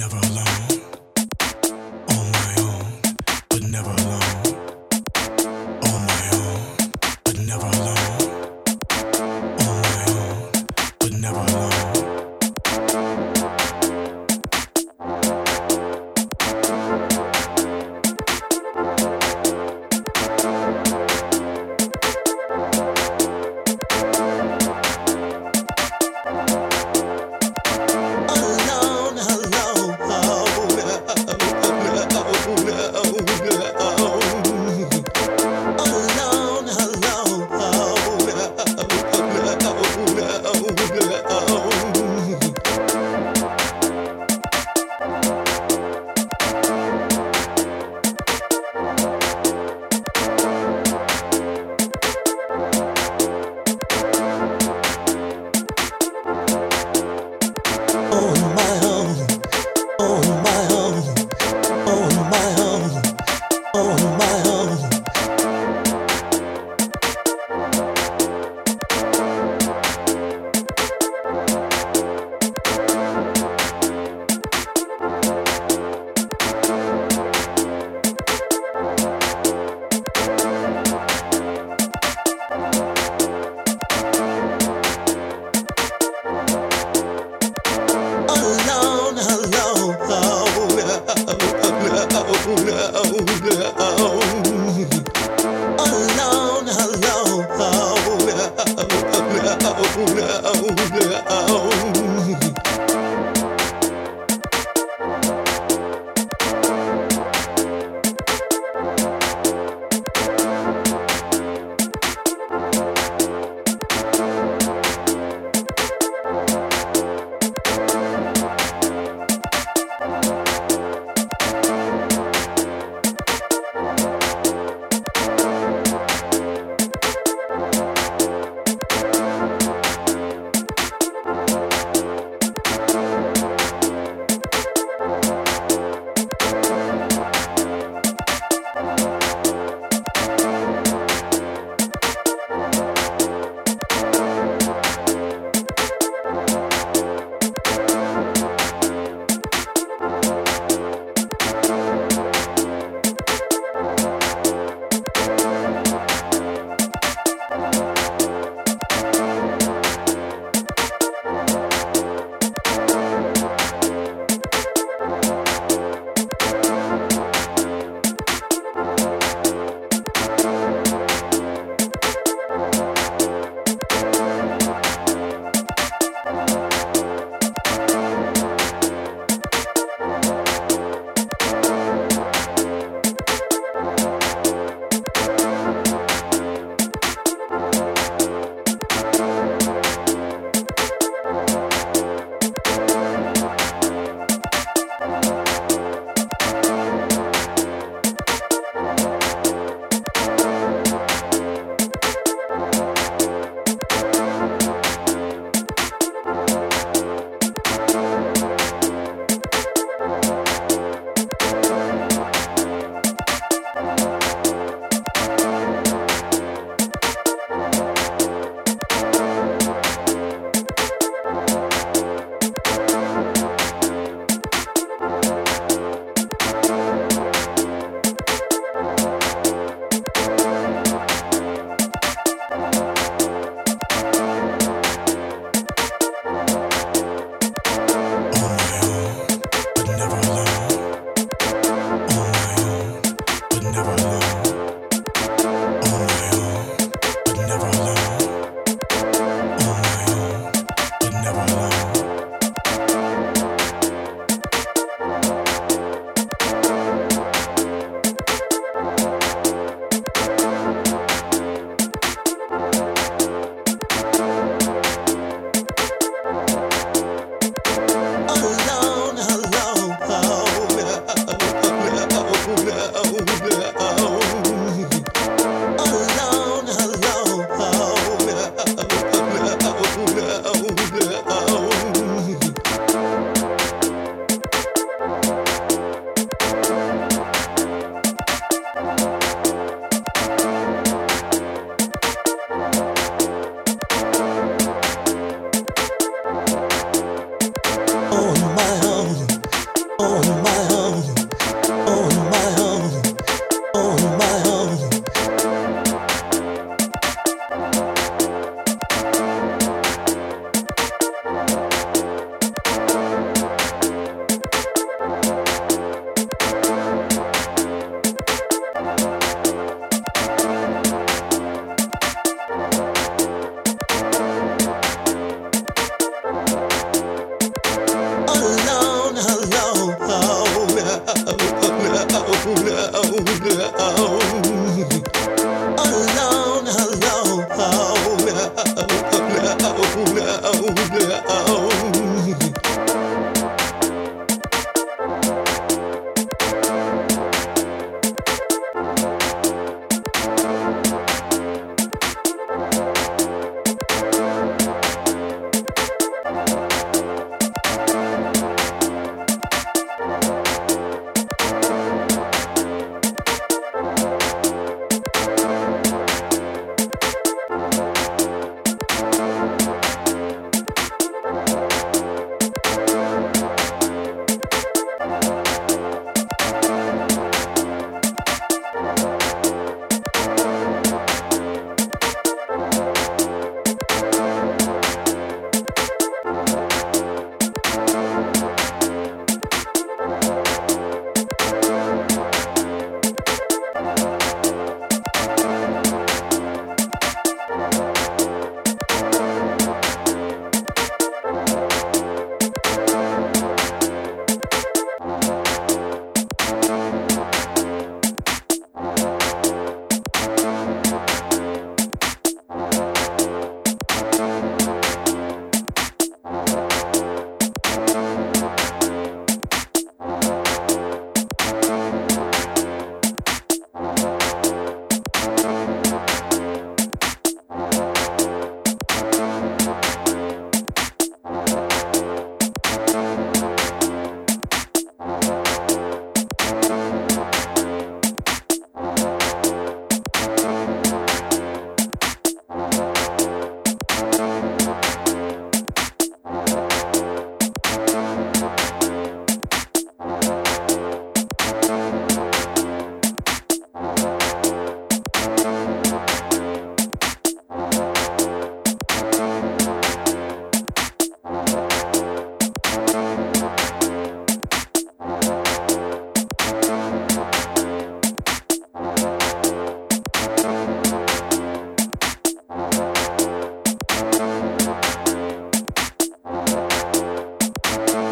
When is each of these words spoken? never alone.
never 0.00 0.16
alone. 0.16 0.59